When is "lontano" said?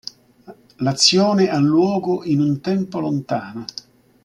2.99-3.65